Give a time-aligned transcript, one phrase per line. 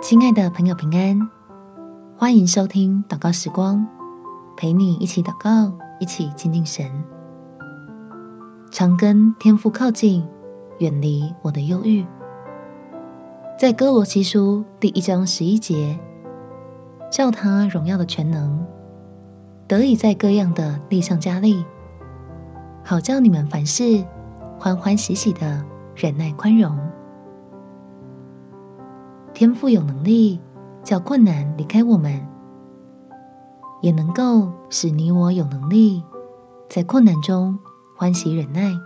[0.00, 1.28] 亲爱的朋友，平安！
[2.16, 3.84] 欢迎收听祷告时光，
[4.56, 6.88] 陪你一起祷告，一起亲近神，
[8.70, 10.24] 常跟天父靠近，
[10.78, 12.06] 远离我的忧郁。
[13.58, 15.98] 在歌罗西书第一章十一节，
[17.10, 18.64] 叫他荣耀的全能
[19.66, 21.64] 得以在各样的力上加力，
[22.84, 24.04] 好叫你们凡事
[24.60, 25.62] 欢欢喜喜的
[25.96, 26.78] 忍耐宽容。
[29.38, 30.40] 天父有能力
[30.82, 32.26] 叫困难离开我们，
[33.80, 36.02] 也能够使你我有能力
[36.68, 37.56] 在困难中
[37.96, 38.76] 欢喜忍耐。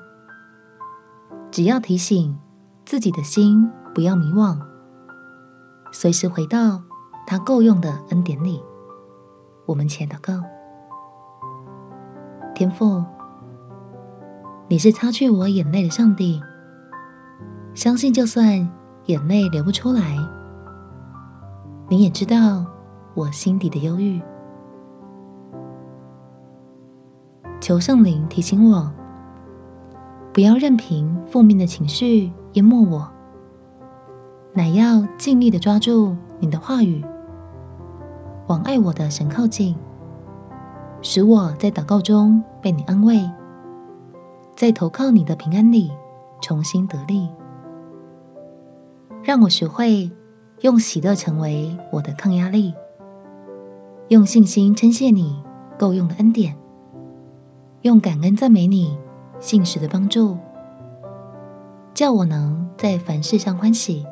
[1.50, 2.38] 只要提醒
[2.84, 4.58] 自己的心不要迷惘，
[5.90, 6.82] 随时回到
[7.26, 8.62] 他够用的恩典里。
[9.64, 10.34] 我们且祷告：
[12.54, 13.02] 天父，
[14.68, 16.42] 你是擦去我眼泪的上帝，
[17.72, 18.70] 相信就算
[19.06, 20.18] 眼泪流不出来。
[21.92, 22.64] 你也知道
[23.12, 24.18] 我心底的忧郁，
[27.60, 28.90] 求圣灵提醒我，
[30.32, 33.06] 不要任凭负面的情绪淹没我，
[34.54, 37.04] 乃要尽力的抓住你的话语，
[38.46, 39.76] 往爱我的神靠近，
[41.02, 43.20] 使我在祷告中被你安慰，
[44.56, 45.92] 在投靠你的平安里
[46.40, 47.28] 重新得力，
[49.22, 50.10] 让我学会。
[50.62, 52.72] 用喜乐成为我的抗压力，
[54.08, 55.42] 用信心称谢你
[55.76, 56.56] 够用的恩典，
[57.80, 58.96] 用感恩赞美你
[59.40, 60.38] 信实的帮助，
[61.92, 64.06] 叫我能在凡事上欢喜，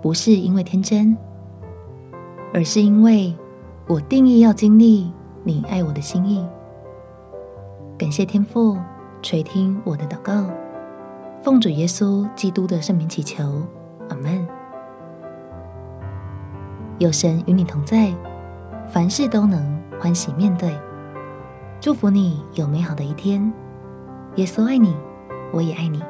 [0.00, 1.14] 不是因为天真，
[2.54, 3.36] 而是因为
[3.86, 6.42] 我定义要经历你爱我的心意。
[7.98, 8.78] 感谢天父
[9.20, 10.46] 垂听我的祷告，
[11.42, 13.62] 奉主耶稣基督的圣名祈求，
[16.98, 18.14] 有神与你同在，
[18.88, 20.72] 凡事都能欢喜面对。
[21.80, 23.52] 祝福你有美好的一天。
[24.36, 24.94] 耶稣爱你，
[25.52, 26.02] 我也爱你。